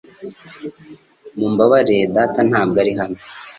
Mumbabarire, 1.37 2.11
data 2.15 2.39
ntabwo 2.49 2.77
ari 2.83 2.93
hano 2.99 3.17